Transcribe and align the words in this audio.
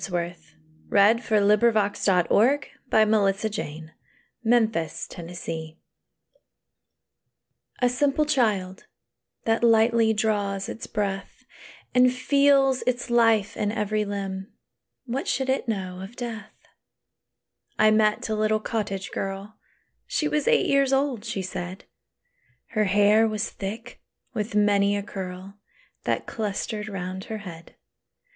S 0.01 0.07
T. 0.07 0.13
U 0.13 0.29
V. 0.29 0.31
W 0.89 0.97
X. 0.97 1.29
Y 1.29 1.37
Z 2.23 2.27
We 2.31 2.37
Are 2.39 2.61
Seven 2.89 3.11
[Wordsworth's 3.11 3.59
own 3.59 3.91
NOTES 4.43 5.05
for 5.13 5.21
this 5.21 5.45
poem] 5.45 5.75
A 7.83 7.87
simple 7.87 8.25
child, 8.25 8.87
That 9.45 9.63
lightly 9.63 10.11
draws 10.11 10.67
its 10.67 10.87
breath, 10.87 11.45
And 11.93 12.11
feels 12.11 12.81
its 12.87 13.11
life 13.11 13.55
in 13.55 13.71
every 13.71 14.03
limb, 14.03 14.51
What 15.05 15.27
should 15.27 15.49
it 15.49 15.67
know 15.67 16.01
of 16.01 16.15
death? 16.15 16.55
I 17.77 17.91
met 17.91 18.27
a 18.27 18.33
little 18.33 18.59
cottage 18.59 19.11
girl: 19.11 19.59
She 20.07 20.27
was 20.27 20.47
eight 20.47 20.65
years 20.65 20.91
old, 20.91 21.23
she 21.23 21.43
said; 21.43 21.85
Her 22.69 22.85
hair 22.85 23.27
was 23.27 23.51
thick 23.51 24.01
with 24.33 24.55
many 24.55 24.97
a 24.97 25.03
curl 25.03 25.59
That 26.05 26.25
clustered 26.25 26.87
round 26.89 27.25
her 27.25 27.37
head. 27.45 27.75